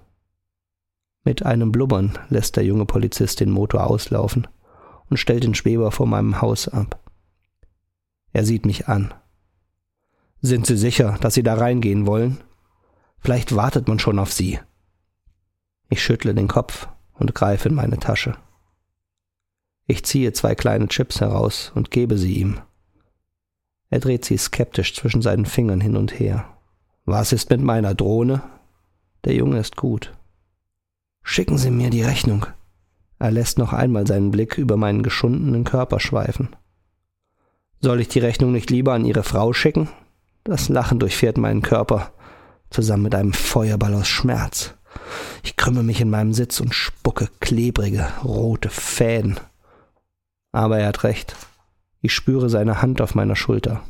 Mit 1.23 1.45
einem 1.45 1.71
Blubbern 1.71 2.19
lässt 2.29 2.57
der 2.57 2.65
junge 2.65 2.85
Polizist 2.85 3.39
den 3.39 3.49
Motor 3.49 3.87
auslaufen 3.87 4.47
und 5.09 5.17
stellt 5.17 5.43
den 5.43 5.55
Schweber 5.55 5.91
vor 5.91 6.07
meinem 6.07 6.41
Haus 6.41 6.67
ab. 6.67 7.03
Er 8.33 8.45
sieht 8.45 8.65
mich 8.65 8.87
an. 8.87 9.13
Sind 10.41 10.67
Sie 10.67 10.77
sicher, 10.77 11.17
dass 11.21 11.33
Sie 11.33 11.43
da 11.43 11.55
reingehen 11.55 12.05
wollen? 12.05 12.43
Vielleicht 13.19 13.55
wartet 13.55 13.87
man 13.87 13.97
schon 13.97 14.19
auf 14.19 14.31
Sie. 14.31 14.59
Ich 15.89 16.03
schüttle 16.03 16.35
den 16.35 16.47
Kopf 16.47 16.87
und 17.13 17.33
greife 17.33 17.69
in 17.69 17.75
meine 17.75 17.97
Tasche. 17.97 18.37
Ich 19.87 20.03
ziehe 20.03 20.33
zwei 20.33 20.53
kleine 20.53 20.87
Chips 20.87 21.21
heraus 21.21 21.71
und 21.75 21.91
gebe 21.91 22.17
sie 22.17 22.33
ihm. 22.33 22.59
Er 23.95 24.01
dreht 24.01 24.25
sie 24.25 24.37
skeptisch 24.37 24.93
zwischen 24.93 25.21
seinen 25.21 25.45
Fingern 25.45 25.79
hin 25.79 25.95
und 25.95 26.19
her. 26.19 26.49
Was 27.05 27.31
ist 27.31 27.49
mit 27.49 27.61
meiner 27.61 27.95
Drohne? 27.95 28.41
Der 29.23 29.33
Junge 29.33 29.57
ist 29.57 29.77
gut. 29.77 30.11
Schicken 31.23 31.57
Sie 31.57 31.71
mir 31.71 31.89
die 31.91 32.01
Rechnung. 32.01 32.45
Er 33.19 33.31
lässt 33.31 33.57
noch 33.57 33.71
einmal 33.71 34.05
seinen 34.05 34.31
Blick 34.31 34.57
über 34.57 34.75
meinen 34.75 35.01
geschundenen 35.01 35.63
Körper 35.63 36.01
schweifen. 36.01 36.57
Soll 37.79 38.01
ich 38.01 38.09
die 38.09 38.19
Rechnung 38.19 38.51
nicht 38.51 38.69
lieber 38.69 38.91
an 38.91 39.05
Ihre 39.05 39.23
Frau 39.23 39.53
schicken? 39.53 39.87
Das 40.43 40.67
Lachen 40.67 40.99
durchfährt 40.99 41.37
meinen 41.37 41.61
Körper, 41.61 42.11
zusammen 42.71 43.03
mit 43.03 43.15
einem 43.15 43.31
Feuerball 43.31 43.93
aus 43.93 44.09
Schmerz. 44.09 44.73
Ich 45.41 45.55
krümme 45.55 45.83
mich 45.83 46.01
in 46.01 46.09
meinem 46.09 46.33
Sitz 46.33 46.59
und 46.59 46.75
spucke 46.75 47.29
klebrige, 47.39 48.09
rote 48.25 48.67
Fäden. 48.67 49.39
Aber 50.51 50.79
er 50.79 50.87
hat 50.87 51.05
recht. 51.05 51.33
Ich 52.05 52.13
spüre 52.13 52.51
seine 52.51 52.83
Hand 52.83 53.01
auf 53.01 53.15
meiner 53.15 53.35
Schulter. 53.35 53.81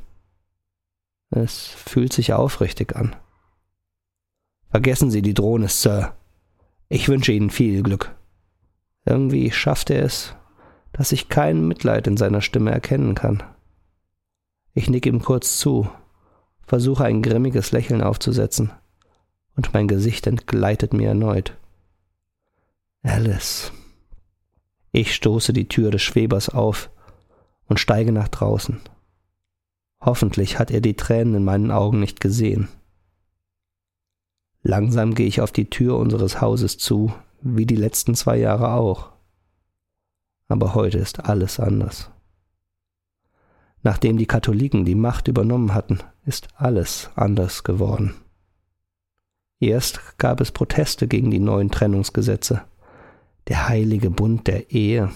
Es 1.31 1.65
fühlt 1.67 2.13
sich 2.13 2.31
aufrichtig 2.31 2.95
an. 2.95 3.13
Vergessen 4.69 5.12
Sie 5.12 5.22
die 5.22 5.34
Drohne, 5.34 5.67
Sir. 5.67 6.15
Ich 6.88 7.10
wünsche 7.10 7.34
Ihnen 7.34 7.50
viel 7.50 7.84
Glück. 7.84 8.15
Irgendwie 9.03 9.51
schafft 9.51 9.89
er 9.89 10.05
es, 10.05 10.34
dass 10.93 11.12
ich 11.12 11.27
kein 11.27 11.67
Mitleid 11.67 12.07
in 12.07 12.15
seiner 12.15 12.39
Stimme 12.41 12.72
erkennen 12.72 13.15
kann. 13.15 13.43
Ich 14.74 14.89
nick 14.89 15.05
ihm 15.05 15.22
kurz 15.22 15.60
zu, 15.60 15.89
versuche 16.65 17.03
ein 17.03 17.22
grimmiges 17.22 17.74
Lächeln 17.74 18.01
aufzusetzen, 18.01 18.72
und 19.57 19.74
mein 19.74 19.89
Gesicht 19.89 20.25
entgleitet 20.25 20.93
mir 20.93 21.10
erneut. 21.10 21.57
Alice. 23.03 23.74
Ich 24.93 25.13
stoße 25.13 25.51
die 25.51 25.67
Tür 25.67 25.91
des 25.91 26.01
Schwebers 26.01 26.48
auf 26.48 26.89
und 27.67 27.79
steige 27.79 28.12
nach 28.12 28.27
draußen. 28.27 28.79
Hoffentlich 30.01 30.60
hat 30.60 30.72
er 30.72 30.81
die 30.81 30.95
Tränen 30.95 31.36
in 31.36 31.43
meinen 31.43 31.72
Augen 31.72 32.00
nicht 32.00 32.19
gesehen. 32.19 32.67
Langsam 34.62 35.15
gehe 35.15 35.27
ich 35.27 35.41
auf 35.41 35.51
die 35.51 35.69
Tür 35.69 35.98
unseres 35.98 36.41
Hauses 36.41 36.77
zu, 36.77 37.13
wie 37.41 37.65
die 37.65 37.75
letzten 37.75 38.15
zwei 38.15 38.38
Jahre 38.38 38.74
auch. 38.74 39.12
Aber 40.48 40.75
heute 40.75 40.98
ist 40.98 41.25
alles 41.25 41.60
anders. 41.60 42.12
Nachdem 43.84 44.17
die 44.17 44.25
Katholiken 44.25 44.86
die 44.86 44.95
Macht 44.95 45.27
übernommen 45.27 45.74
hatten, 45.74 46.00
ist 46.25 46.48
alles 46.55 47.12
anders 47.15 47.63
geworden. 47.63 48.15
Erst 49.60 50.17
gab 50.17 50.41
es 50.41 50.51
Proteste 50.51 51.07
gegen 51.07 51.31
die 51.31 51.39
neuen 51.39 51.69
Trennungsgesetze, 51.69 52.63
der 53.48 53.69
heilige 53.69 54.10
Bund 54.10 54.48
der 54.48 54.72
Ehe, 54.72 55.12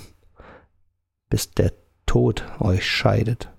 bis 1.30 1.52
der 1.52 1.74
Tod 2.10 2.44
euch 2.60 2.88
scheidet. 2.90 3.52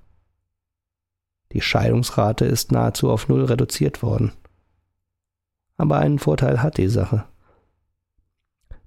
Die 1.53 1.61
Scheidungsrate 1.61 2.47
ist 2.47 2.73
nahezu 2.73 3.09
auf 3.09 3.29
Null 3.29 3.45
reduziert 3.45 4.03
worden. 4.03 4.33
Aber 5.77 5.99
einen 5.99 6.19
Vorteil 6.19 6.61
hat 6.61 6.77
die 6.77 6.89
Sache. 6.89 7.27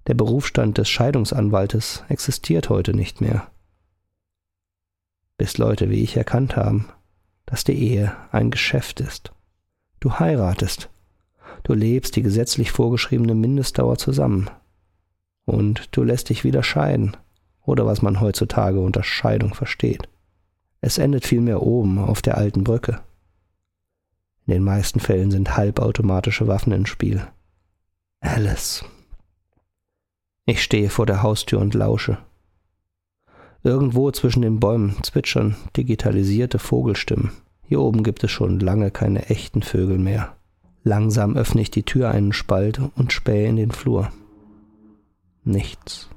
Der 0.05 0.15
Berufsstand 0.15 0.77
des 0.77 0.89
Scheidungsanwaltes 0.89 2.03
existiert 2.09 2.67
heute 2.67 2.93
nicht 2.93 3.21
mehr. 3.21 3.49
Bis 5.37 5.57
Leute 5.57 5.89
wie 5.89 6.03
ich 6.03 6.17
erkannt 6.17 6.57
haben, 6.57 6.89
dass 7.45 7.63
die 7.63 7.81
Ehe 7.81 8.13
ein 8.33 8.51
Geschäft 8.51 8.99
ist. 8.99 9.31
Du 10.01 10.19
heiratest. 10.19 10.89
Du 11.63 11.73
lebst 11.73 12.17
die 12.17 12.21
gesetzlich 12.21 12.73
vorgeschriebene 12.73 13.33
Mindestdauer 13.33 13.97
zusammen. 13.97 14.49
Und 15.45 15.87
du 15.95 16.03
lässt 16.03 16.27
dich 16.27 16.43
wieder 16.43 16.63
scheiden. 16.63 17.15
Oder 17.63 17.85
was 17.85 18.01
man 18.01 18.19
heutzutage 18.19 18.79
unter 18.79 19.03
Scheidung 19.03 19.53
versteht. 19.53 20.09
Es 20.81 20.97
endet 20.97 21.25
vielmehr 21.25 21.61
oben 21.61 21.97
auf 21.97 22.21
der 22.21 22.37
alten 22.37 22.63
Brücke. 22.63 22.99
In 24.45 24.53
den 24.53 24.63
meisten 24.63 24.99
Fällen 24.99 25.31
sind 25.31 25.55
halbautomatische 25.55 26.47
Waffen 26.47 26.73
im 26.73 26.85
Spiel. 26.85 27.25
Alice. 28.19 28.83
Ich 30.45 30.61
stehe 30.61 30.89
vor 30.89 31.05
der 31.05 31.23
Haustür 31.23 31.59
und 31.59 31.73
lausche. 31.73 32.17
Irgendwo 33.63 34.11
zwischen 34.11 34.41
den 34.41 34.59
Bäumen 34.59 34.97
zwitschern 35.03 35.55
digitalisierte 35.77 36.59
Vogelstimmen. 36.59 37.31
Hier 37.63 37.79
oben 37.79 38.03
gibt 38.03 38.23
es 38.25 38.31
schon 38.31 38.59
lange 38.59 38.91
keine 38.91 39.29
echten 39.29 39.61
Vögel 39.61 39.97
mehr. 39.97 40.35
Langsam 40.83 41.37
öffne 41.37 41.61
ich 41.61 41.71
die 41.71 41.83
Tür 41.83 42.11
einen 42.11 42.33
Spalt 42.33 42.81
und 42.97 43.13
spähe 43.13 43.47
in 43.47 43.55
den 43.55 43.71
Flur. 43.71 44.11
Nichts. 45.45 46.09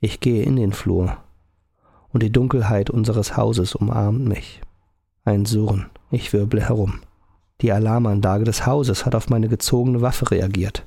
Ich 0.00 0.20
gehe 0.20 0.42
in 0.42 0.56
den 0.56 0.72
Flur, 0.72 1.16
und 2.12 2.22
die 2.22 2.30
Dunkelheit 2.30 2.90
unseres 2.90 3.36
Hauses 3.36 3.74
umarmt 3.74 4.26
mich. 4.26 4.60
Ein 5.24 5.44
Surren. 5.44 5.86
Ich 6.10 6.32
wirble 6.32 6.60
herum. 6.60 7.00
Die 7.62 7.72
Alarmanlage 7.72 8.44
des 8.44 8.66
Hauses 8.66 9.06
hat 9.06 9.14
auf 9.14 9.30
meine 9.30 9.48
gezogene 9.48 10.02
Waffe 10.02 10.30
reagiert. 10.30 10.86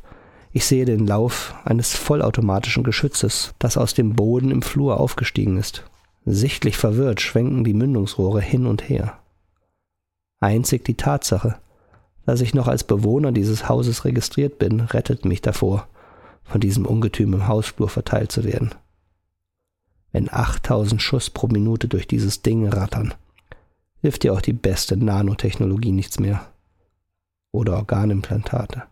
Ich 0.51 0.65
sehe 0.65 0.85
den 0.85 1.07
Lauf 1.07 1.55
eines 1.65 1.95
vollautomatischen 1.95 2.83
Geschützes, 2.83 3.53
das 3.59 3.77
aus 3.77 3.93
dem 3.93 4.15
Boden 4.15 4.51
im 4.51 4.61
Flur 4.61 4.99
aufgestiegen 4.99 5.57
ist. 5.57 5.83
Sichtlich 6.25 6.77
verwirrt 6.77 7.21
schwenken 7.21 7.63
die 7.63 7.73
Mündungsrohre 7.73 8.41
hin 8.41 8.65
und 8.65 8.87
her. 8.87 9.19
Einzig 10.39 10.85
die 10.85 10.95
Tatsache, 10.95 11.57
dass 12.25 12.41
ich 12.41 12.53
noch 12.53 12.67
als 12.67 12.83
Bewohner 12.83 13.31
dieses 13.31 13.67
Hauses 13.67 14.05
registriert 14.05 14.59
bin, 14.59 14.81
rettet 14.81 15.25
mich 15.25 15.41
davor, 15.41 15.87
von 16.43 16.61
diesem 16.61 16.85
Ungetüm 16.85 17.33
im 17.33 17.47
Hausflur 17.47 17.89
verteilt 17.89 18.31
zu 18.31 18.43
werden. 18.43 18.71
Wenn 20.11 20.31
8000 20.31 21.01
Schuss 21.01 21.29
pro 21.29 21.47
Minute 21.47 21.87
durch 21.87 22.07
dieses 22.07 22.41
Ding 22.41 22.67
rattern, 22.67 23.13
hilft 24.01 24.23
dir 24.23 24.33
auch 24.33 24.41
die 24.41 24.53
beste 24.53 24.97
Nanotechnologie 24.97 25.91
nichts 25.91 26.19
mehr. 26.19 26.51
Oder 27.51 27.77
Organimplantate. 27.77 28.83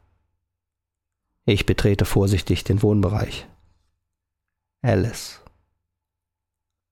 Ich 1.45 1.65
betrete 1.65 2.05
vorsichtig 2.05 2.63
den 2.63 2.81
Wohnbereich. 2.81 3.47
Alice. 4.81 5.41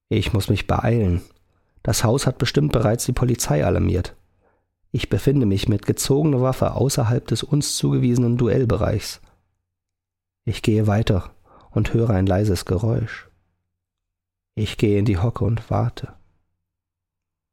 Ich 0.08 0.32
muss 0.32 0.48
mich 0.48 0.66
beeilen. 0.66 1.22
Das 1.82 2.04
Haus 2.04 2.26
hat 2.26 2.38
bestimmt 2.38 2.72
bereits 2.72 3.04
die 3.04 3.12
Polizei 3.12 3.64
alarmiert. 3.64 4.16
Ich 4.92 5.08
befinde 5.08 5.46
mich 5.46 5.68
mit 5.68 5.86
gezogener 5.86 6.40
Waffe 6.40 6.72
außerhalb 6.72 7.26
des 7.26 7.42
uns 7.42 7.76
zugewiesenen 7.76 8.38
Duellbereichs. 8.38 9.20
Ich 10.44 10.62
gehe 10.62 10.86
weiter 10.86 11.34
und 11.70 11.92
höre 11.92 12.10
ein 12.10 12.26
leises 12.26 12.64
Geräusch. 12.64 13.28
Ich 14.58 14.78
gehe 14.78 14.98
in 14.98 15.04
die 15.04 15.18
Hocke 15.18 15.44
und 15.44 15.70
warte. 15.70 16.14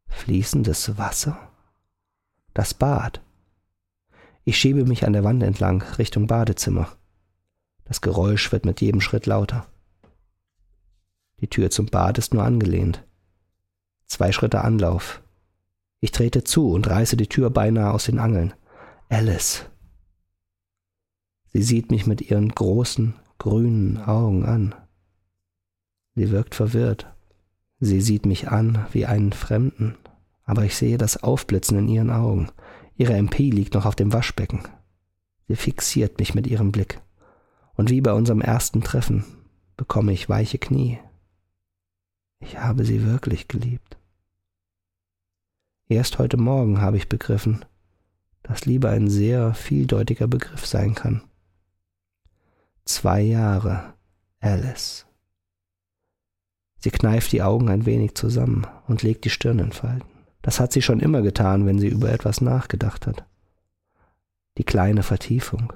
Fließendes 0.07 0.97
Wasser? 0.97 1.51
Das 2.53 2.73
Bad. 2.73 3.21
Ich 4.45 4.57
schiebe 4.57 4.85
mich 4.85 5.05
an 5.05 5.11
der 5.11 5.25
Wand 5.25 5.43
entlang 5.43 5.81
Richtung 5.97 6.27
Badezimmer. 6.27 6.95
Das 7.83 7.99
Geräusch 7.99 8.53
wird 8.53 8.63
mit 8.63 8.79
jedem 8.79 9.01
Schritt 9.01 9.25
lauter. 9.25 9.67
Die 11.41 11.49
Tür 11.49 11.69
zum 11.69 11.87
Bad 11.87 12.17
ist 12.19 12.33
nur 12.33 12.45
angelehnt. 12.45 13.03
Zwei 14.05 14.31
Schritte 14.31 14.61
Anlauf. 14.61 15.21
Ich 15.99 16.11
trete 16.11 16.45
zu 16.45 16.71
und 16.71 16.89
reiße 16.89 17.17
die 17.17 17.27
Tür 17.27 17.49
beinahe 17.49 17.91
aus 17.91 18.05
den 18.05 18.17
Angeln. 18.17 18.53
Alice. 19.09 19.65
Sie 21.51 21.63
sieht 21.63 21.91
mich 21.91 22.07
mit 22.07 22.21
ihren 22.21 22.47
großen, 22.47 23.15
grünen 23.39 23.97
Augen 23.97 24.45
an. 24.45 24.73
Sie 26.15 26.31
wirkt 26.31 26.55
verwirrt. 26.55 27.07
Sie 27.79 28.01
sieht 28.01 28.25
mich 28.25 28.49
an 28.49 28.85
wie 28.91 29.05
einen 29.05 29.33
Fremden, 29.33 29.97
aber 30.45 30.63
ich 30.63 30.75
sehe 30.75 30.97
das 30.97 31.21
Aufblitzen 31.23 31.77
in 31.77 31.87
ihren 31.87 32.09
Augen. 32.09 32.49
Ihre 32.95 33.13
MP 33.13 33.49
liegt 33.49 33.73
noch 33.73 33.85
auf 33.85 33.95
dem 33.95 34.13
Waschbecken. 34.13 34.63
Sie 35.47 35.55
fixiert 35.55 36.19
mich 36.19 36.35
mit 36.35 36.47
ihrem 36.47 36.71
Blick. 36.71 37.01
Und 37.75 37.89
wie 37.89 38.01
bei 38.01 38.13
unserem 38.13 38.41
ersten 38.41 38.81
Treffen 38.81 39.25
bekomme 39.75 40.13
ich 40.13 40.29
weiche 40.29 40.59
Knie. 40.59 40.99
Ich 42.39 42.59
habe 42.59 42.85
sie 42.85 43.03
wirklich 43.05 43.47
geliebt. 43.47 43.97
Erst 45.87 46.19
heute 46.19 46.37
Morgen 46.37 46.81
habe 46.81 46.97
ich 46.97 47.09
begriffen, 47.09 47.65
dass 48.43 48.65
Liebe 48.65 48.89
ein 48.89 49.09
sehr 49.09 49.53
vieldeutiger 49.53 50.27
Begriff 50.27 50.65
sein 50.65 50.95
kann. 50.95 51.23
Zwei 52.85 53.21
Jahre, 53.21 53.93
Alice. 54.39 55.05
Sie 56.83 56.91
kneift 56.91 57.31
die 57.31 57.41
Augen 57.41 57.69
ein 57.69 57.85
wenig 57.85 58.15
zusammen 58.15 58.67
und 58.89 59.03
legt 59.03 59.23
die 59.23 59.29
Stirn 59.29 59.59
in 59.59 59.71
Falten. 59.71 60.05
Das 60.41 60.59
hat 60.59 60.73
sie 60.73 60.81
schon 60.81 60.99
immer 60.99 61.21
getan, 61.21 61.65
wenn 61.65 61.79
sie 61.79 61.87
über 61.87 62.11
etwas 62.11 62.41
nachgedacht 62.41 63.07
hat. 63.07 63.25
Die 64.57 64.65
kleine 64.65 65.01
Vertiefung, 65.01 65.71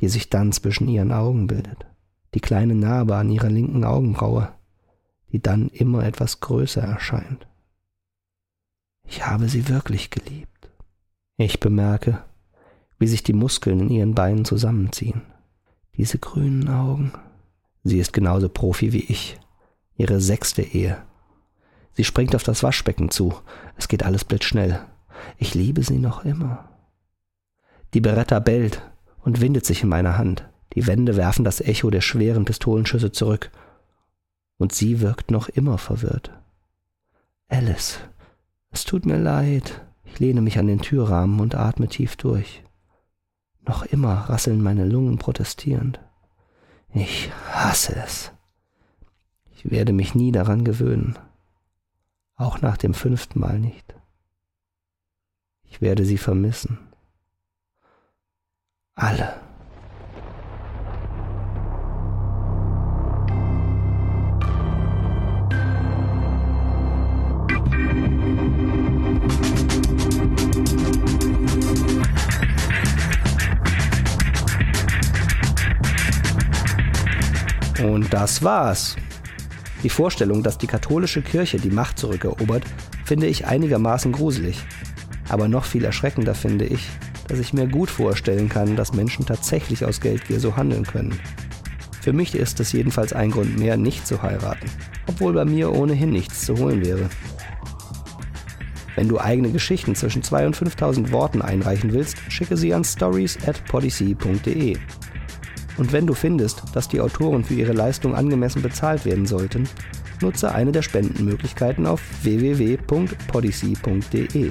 die 0.00 0.08
sich 0.08 0.28
dann 0.28 0.52
zwischen 0.52 0.86
ihren 0.86 1.12
Augen 1.12 1.46
bildet. 1.46 1.86
Die 2.34 2.40
kleine 2.40 2.74
Narbe 2.74 3.16
an 3.16 3.30
ihrer 3.30 3.48
linken 3.48 3.84
Augenbraue, 3.84 4.52
die 5.32 5.40
dann 5.40 5.68
immer 5.68 6.04
etwas 6.04 6.40
größer 6.40 6.82
erscheint. 6.82 7.46
Ich 9.06 9.26
habe 9.26 9.48
sie 9.48 9.70
wirklich 9.70 10.10
geliebt. 10.10 10.68
Ich 11.38 11.58
bemerke, 11.58 12.22
wie 12.98 13.06
sich 13.06 13.22
die 13.22 13.32
Muskeln 13.32 13.80
in 13.80 13.88
ihren 13.88 14.14
Beinen 14.14 14.44
zusammenziehen. 14.44 15.22
Diese 15.96 16.18
grünen 16.18 16.68
Augen. 16.68 17.12
Sie 17.82 17.98
ist 17.98 18.12
genauso 18.12 18.50
Profi 18.50 18.92
wie 18.92 19.04
ich 19.04 19.38
Ihre 19.96 20.20
sechste 20.20 20.62
Ehe. 20.62 21.02
Sie 21.92 22.04
springt 22.04 22.34
auf 22.34 22.42
das 22.42 22.62
Waschbecken 22.62 23.10
zu. 23.10 23.34
Es 23.76 23.88
geht 23.88 24.02
alles 24.02 24.24
blitzschnell. 24.24 24.80
Ich 25.38 25.54
liebe 25.54 25.82
sie 25.82 25.98
noch 25.98 26.24
immer. 26.24 26.68
Die 27.94 28.00
Beretta 28.00 28.40
bellt 28.40 28.82
und 29.22 29.40
windet 29.40 29.64
sich 29.64 29.82
in 29.82 29.88
meiner 29.88 30.18
Hand. 30.18 30.48
Die 30.74 30.86
Wände 30.86 31.16
werfen 31.16 31.44
das 31.44 31.60
Echo 31.60 31.90
der 31.90 32.00
schweren 32.00 32.44
Pistolenschüsse 32.44 33.12
zurück. 33.12 33.50
Und 34.58 34.72
sie 34.72 35.00
wirkt 35.00 35.30
noch 35.30 35.48
immer 35.48 35.78
verwirrt. 35.78 36.32
Alice, 37.48 38.00
es 38.70 38.84
tut 38.84 39.06
mir 39.06 39.18
leid. 39.18 39.80
Ich 40.04 40.18
lehne 40.18 40.40
mich 40.40 40.58
an 40.58 40.66
den 40.66 40.80
Türrahmen 40.80 41.38
und 41.40 41.54
atme 41.54 41.88
tief 41.88 42.16
durch. 42.16 42.64
Noch 43.66 43.84
immer 43.84 44.14
rasseln 44.28 44.62
meine 44.62 44.84
Lungen 44.84 45.18
protestierend. 45.18 46.00
Ich 46.92 47.30
hasse 47.50 47.96
es. 47.96 48.33
Ich 49.64 49.70
werde 49.70 49.94
mich 49.94 50.14
nie 50.14 50.30
daran 50.30 50.62
gewöhnen. 50.62 51.18
Auch 52.36 52.60
nach 52.60 52.76
dem 52.76 52.92
fünften 52.92 53.40
Mal 53.40 53.58
nicht. 53.58 53.94
Ich 55.62 55.80
werde 55.80 56.04
sie 56.04 56.18
vermissen. 56.18 56.78
Alle. 58.94 59.40
Und 77.82 78.12
das 78.12 78.42
war's. 78.42 78.96
Die 79.84 79.90
Vorstellung, 79.90 80.42
dass 80.42 80.56
die 80.56 80.66
katholische 80.66 81.20
Kirche 81.20 81.58
die 81.58 81.70
Macht 81.70 81.98
zurückerobert, 81.98 82.64
finde 83.04 83.26
ich 83.26 83.46
einigermaßen 83.46 84.12
gruselig. 84.12 84.64
Aber 85.28 85.46
noch 85.46 85.66
viel 85.66 85.84
erschreckender 85.84 86.34
finde 86.34 86.64
ich, 86.64 86.88
dass 87.28 87.38
ich 87.38 87.52
mir 87.52 87.68
gut 87.68 87.90
vorstellen 87.90 88.48
kann, 88.48 88.76
dass 88.76 88.94
Menschen 88.94 89.26
tatsächlich 89.26 89.84
aus 89.84 90.00
Geldgier 90.00 90.40
so 90.40 90.56
handeln 90.56 90.86
können. 90.86 91.20
Für 92.00 92.14
mich 92.14 92.34
ist 92.34 92.60
es 92.60 92.72
jedenfalls 92.72 93.12
ein 93.12 93.30
Grund 93.30 93.58
mehr, 93.58 93.76
nicht 93.76 94.06
zu 94.06 94.22
heiraten, 94.22 94.70
obwohl 95.06 95.34
bei 95.34 95.44
mir 95.44 95.70
ohnehin 95.70 96.10
nichts 96.10 96.46
zu 96.46 96.56
holen 96.56 96.82
wäre. 96.82 97.10
Wenn 98.96 99.08
du 99.08 99.20
eigene 99.20 99.50
Geschichten 99.50 99.94
zwischen 99.94 100.22
2.000 100.22 100.46
und 100.46 100.56
5.000 100.56 101.12
Worten 101.12 101.42
einreichen 101.42 101.92
willst, 101.92 102.16
schicke 102.30 102.56
sie 102.56 102.72
an 102.72 102.84
stories 102.84 103.36
at. 103.46 103.62
Und 105.76 105.92
wenn 105.92 106.06
du 106.06 106.14
findest, 106.14 106.62
dass 106.72 106.88
die 106.88 107.00
Autoren 107.00 107.44
für 107.44 107.54
ihre 107.54 107.72
Leistung 107.72 108.14
angemessen 108.14 108.62
bezahlt 108.62 109.04
werden 109.04 109.26
sollten, 109.26 109.68
nutze 110.20 110.52
eine 110.52 110.72
der 110.72 110.82
Spendenmöglichkeiten 110.82 111.86
auf 111.86 112.00
www.podyssey.de. 112.22 114.50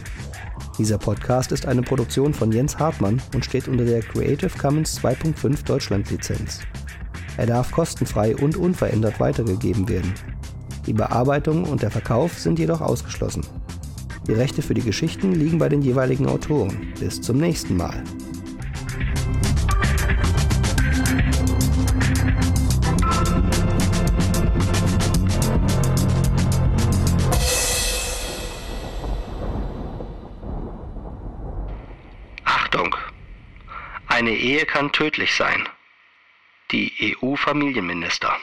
Dieser 0.77 0.97
Podcast 0.97 1.51
ist 1.51 1.65
eine 1.65 1.81
Produktion 1.81 2.33
von 2.33 2.51
Jens 2.51 2.79
Hartmann 2.79 3.21
und 3.33 3.45
steht 3.45 3.67
unter 3.67 3.85
der 3.85 4.01
Creative 4.01 4.57
Commons 4.57 4.99
2.5 4.99 5.65
Deutschland 5.65 6.09
Lizenz. 6.09 6.59
Er 7.37 7.45
darf 7.45 7.71
kostenfrei 7.71 8.35
und 8.35 8.57
unverändert 8.57 9.19
weitergegeben 9.19 9.87
werden. 9.87 10.13
Die 10.85 10.93
Bearbeitung 10.93 11.63
und 11.63 11.81
der 11.81 11.91
Verkauf 11.91 12.37
sind 12.37 12.59
jedoch 12.59 12.81
ausgeschlossen. 12.81 13.45
Die 14.27 14.33
Rechte 14.33 14.61
für 14.61 14.73
die 14.73 14.81
Geschichten 14.81 15.33
liegen 15.33 15.57
bei 15.57 15.69
den 15.69 15.81
jeweiligen 15.81 16.27
Autoren. 16.27 16.93
Bis 16.99 17.21
zum 17.21 17.37
nächsten 17.37 17.77
Mal. 17.77 18.03
Kann 34.65 34.91
tödlich 34.91 35.35
sein. 35.35 35.67
Die 36.71 37.17
EU-Familienminister. 37.21 38.37